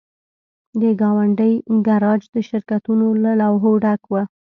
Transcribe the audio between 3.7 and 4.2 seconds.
ډک و